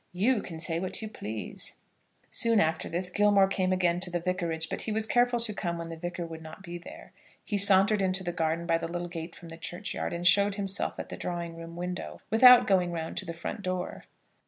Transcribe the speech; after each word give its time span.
You 0.13 0.41
can 0.41 0.59
say 0.59 0.79
what 0.79 0.99
you 1.03 1.07
please." 1.09 1.75
Soon 2.31 2.59
after 2.59 2.89
this, 2.89 3.11
Gilmore 3.11 3.45
came 3.47 3.71
again 3.71 3.99
to 3.99 4.09
the 4.09 4.19
Vicarage; 4.19 4.67
but 4.67 4.81
he 4.81 4.91
was 4.91 5.05
careful 5.05 5.39
to 5.41 5.53
come 5.53 5.77
when 5.77 5.89
the 5.89 5.95
Vicar 5.95 6.25
would 6.25 6.41
not 6.41 6.63
be 6.63 6.79
there. 6.79 7.11
He 7.45 7.55
sauntered 7.55 8.01
into 8.01 8.23
the 8.23 8.31
garden 8.33 8.65
by 8.65 8.79
the 8.79 8.87
little 8.87 9.09
gate 9.09 9.35
from 9.35 9.49
the 9.49 9.57
churchyard, 9.57 10.11
and 10.11 10.25
showed 10.25 10.55
himself 10.55 10.97
at 10.97 11.09
the 11.09 11.17
drawing 11.17 11.55
room 11.55 11.75
window, 11.75 12.19
without 12.31 12.65
going 12.65 12.91
round 12.91 13.15
to 13.17 13.25
the 13.25 13.33
front 13.35 13.61
door. 13.61 14.05